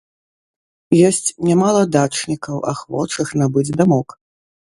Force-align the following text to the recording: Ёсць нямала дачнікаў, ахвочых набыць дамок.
Ёсць 1.09 1.29
нямала 1.49 1.83
дачнікаў, 1.97 2.57
ахвочых 2.73 3.27
набыць 3.43 3.69
дамок. 3.79 4.07